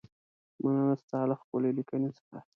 [0.61, 2.37] مننه ستا له ښکلې لیکنې څخه.